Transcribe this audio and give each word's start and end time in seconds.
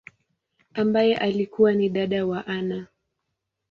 ambaye 0.73 1.17
alikua 1.17 1.73
ni 1.73 1.89
dada 1.89 2.25
wa 2.25 2.47
Anna. 2.47 2.87